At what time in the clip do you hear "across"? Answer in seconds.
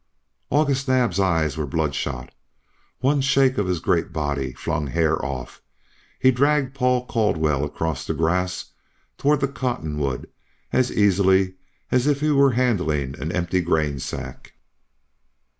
7.63-8.07